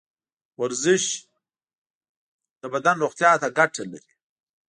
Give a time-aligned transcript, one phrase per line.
[0.61, 1.03] ورزش
[2.61, 4.13] د بدن روغتیا ته ګټه لري.